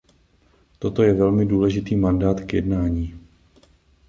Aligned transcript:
Toto 0.79 1.03
je 1.03 1.13
velmi 1.13 1.45
důležitý 1.45 1.95
mandát 1.95 2.41
k 2.41 2.53
jednání. 2.53 3.19